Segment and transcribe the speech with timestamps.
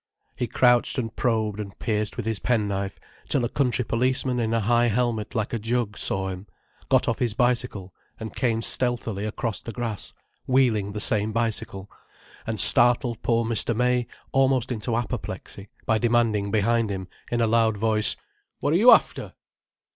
[0.35, 4.51] He crouched and probed and pierced with his pen knife, till a country policeman in
[4.51, 6.47] a high helmet like a jug saw him,
[6.89, 10.15] got off his bicycle and came stealthily across the grass
[10.47, 11.87] wheeling the same bicycle,
[12.47, 13.75] and startled poor Mr.
[13.75, 18.15] May almost into apoplexy by demanding behind him, in a loud voice:
[18.59, 19.35] "What're you after?"